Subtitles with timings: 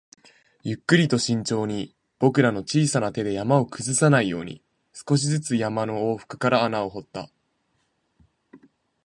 [0.63, 7.29] ゆっくりと慎重に、僕らの小さな手で山を崩さないように、少しずつ山の横腹から穴を掘った